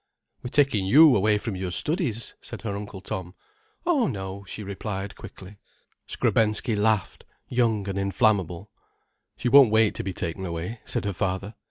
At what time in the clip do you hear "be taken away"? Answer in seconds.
10.03-10.79